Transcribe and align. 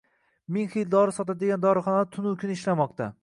Ming 0.55 0.71
xil 0.75 0.87
dori 0.95 1.13
sotadigan 1.17 1.63
dorixonalar 1.67 2.11
tunu 2.17 2.35
kun 2.45 2.57
ishlamoqda. 2.57 3.15